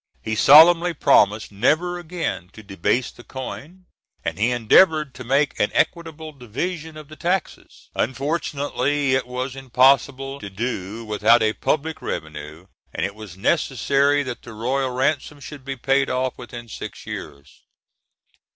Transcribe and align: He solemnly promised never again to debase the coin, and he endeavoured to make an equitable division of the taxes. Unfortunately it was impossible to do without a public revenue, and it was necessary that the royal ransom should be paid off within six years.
He 0.23 0.33
solemnly 0.35 0.95
promised 0.95 1.51
never 1.51 1.99
again 1.99 2.49
to 2.53 2.63
debase 2.63 3.11
the 3.11 3.23
coin, 3.23 3.85
and 4.25 4.39
he 4.39 4.49
endeavoured 4.49 5.13
to 5.13 5.23
make 5.23 5.59
an 5.59 5.69
equitable 5.75 6.31
division 6.31 6.97
of 6.97 7.07
the 7.07 7.15
taxes. 7.15 7.91
Unfortunately 7.93 9.13
it 9.13 9.27
was 9.27 9.55
impossible 9.55 10.39
to 10.39 10.49
do 10.49 11.05
without 11.05 11.43
a 11.43 11.53
public 11.53 12.01
revenue, 12.01 12.65
and 12.91 13.05
it 13.05 13.13
was 13.13 13.37
necessary 13.37 14.23
that 14.23 14.41
the 14.41 14.53
royal 14.53 14.89
ransom 14.89 15.39
should 15.39 15.63
be 15.63 15.75
paid 15.77 16.09
off 16.09 16.35
within 16.35 16.67
six 16.67 17.05
years. 17.05 17.61